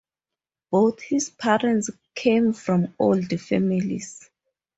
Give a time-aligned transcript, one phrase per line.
[0.71, 4.31] Both his parents came from "old" families.